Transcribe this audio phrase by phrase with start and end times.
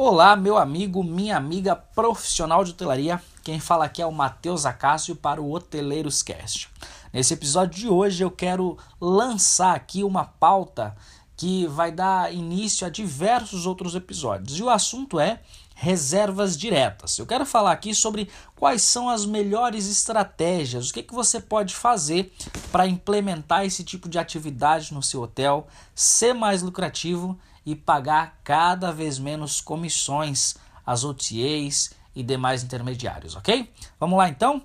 [0.00, 3.20] Olá, meu amigo, minha amiga profissional de hotelaria.
[3.42, 6.70] Quem fala aqui é o Matheus Acácio para o Hoteleiros Cast.
[7.12, 10.96] Nesse episódio de hoje eu quero lançar aqui uma pauta
[11.36, 14.56] que vai dar início a diversos outros episódios.
[14.56, 15.40] E o assunto é
[15.74, 17.18] reservas diretas.
[17.18, 21.74] Eu quero falar aqui sobre quais são as melhores estratégias, o que, que você pode
[21.74, 22.32] fazer
[22.70, 27.36] para implementar esse tipo de atividade no seu hotel, ser mais lucrativo
[27.68, 30.56] e pagar cada vez menos comissões
[30.86, 33.70] às OTAs e demais intermediários, ok?
[34.00, 34.64] Vamos lá então?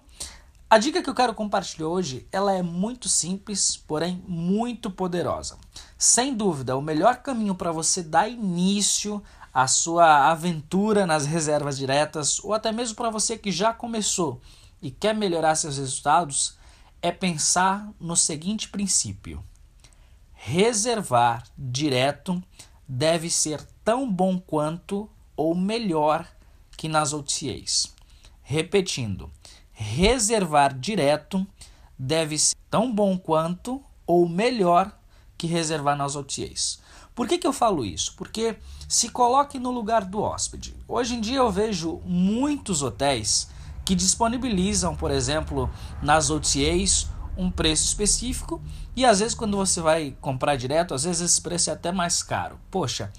[0.70, 5.58] A dica que eu quero compartilhar hoje, ela é muito simples, porém muito poderosa.
[5.98, 9.22] Sem dúvida, o melhor caminho para você dar início
[9.54, 14.40] à sua aventura nas reservas diretas, ou até mesmo para você que já começou
[14.82, 16.58] e quer melhorar seus resultados,
[17.02, 19.44] é pensar no seguinte princípio:
[20.32, 22.42] reservar direto
[22.96, 26.28] deve ser tão bom quanto ou melhor
[26.78, 27.92] que nas OTAs.
[28.44, 29.32] Repetindo,
[29.72, 31.46] reservar direto
[31.98, 34.96] deve ser tão bom quanto ou melhor
[35.36, 36.80] que reservar nas OTAs.
[37.16, 38.14] Por que, que eu falo isso?
[38.16, 40.76] Porque se coloque no lugar do hóspede.
[40.88, 43.50] Hoje em dia eu vejo muitos hotéis
[43.84, 45.68] que disponibilizam, por exemplo,
[46.00, 48.62] nas OTAs um preço específico
[48.96, 52.22] e às vezes quando você vai comprar direto, às vezes esse preço é até mais
[52.22, 52.60] caro.
[52.70, 53.12] Poxa,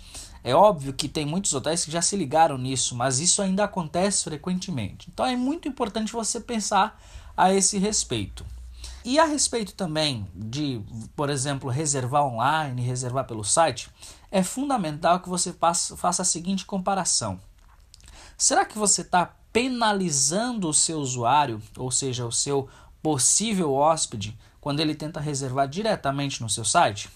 [0.42, 4.24] é óbvio que tem muitos hotéis que já se ligaram nisso, mas isso ainda acontece
[4.24, 5.08] frequentemente.
[5.12, 7.00] Então é muito importante você pensar
[7.36, 8.44] a esse respeito.
[9.04, 10.80] E a respeito também de,
[11.14, 13.90] por exemplo, reservar online, reservar pelo site,
[14.30, 17.38] é fundamental que você faça a seguinte comparação.
[18.36, 22.68] Será que você está penalizando o seu usuário, ou seja, o seu
[23.04, 27.10] possível hóspede quando ele tenta reservar diretamente no seu site?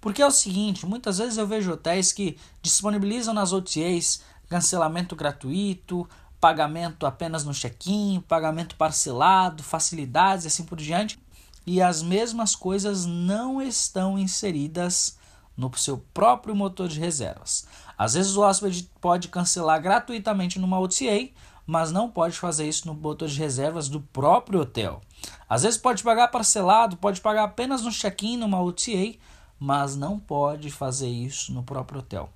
[0.00, 6.08] Porque é o seguinte, muitas vezes eu vejo hotéis que disponibilizam nas OTAs cancelamento gratuito,
[6.40, 11.20] pagamento apenas no check-in, pagamento parcelado, facilidades e assim por diante,
[11.66, 15.18] e as mesmas coisas não estão inseridas
[15.54, 17.66] no seu próprio motor de reservas.
[17.96, 21.28] Às vezes o hóspede pode cancelar gratuitamente numa OTA,
[21.70, 25.00] mas não pode fazer isso no motor de reservas do próprio hotel.
[25.48, 29.14] Às vezes pode pagar parcelado, pode pagar apenas no check-in numa OTA,
[29.56, 32.28] mas não pode fazer isso no próprio hotel.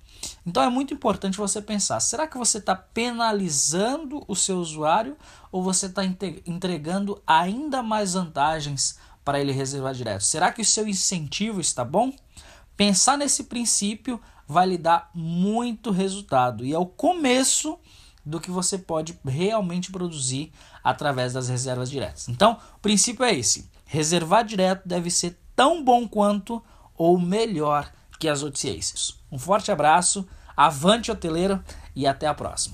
[0.45, 5.17] Então é muito importante você pensar: será que você está penalizando o seu usuário
[5.51, 10.21] ou você está entregando ainda mais vantagens para ele reservar direto?
[10.21, 12.13] Será que o seu incentivo está bom?
[12.77, 14.17] Pensar nesse princípio
[14.47, 17.77] vai lhe dar muito resultado e é o começo
[18.25, 20.51] do que você pode realmente produzir
[20.83, 22.27] através das reservas diretas.
[22.27, 26.61] Então, o princípio é esse: reservar direto deve ser tão bom quanto
[26.97, 29.15] ou melhor que as OTAs.
[29.31, 30.27] Um forte abraço,
[30.57, 31.63] avante hoteleiro
[31.95, 32.73] e até a próxima.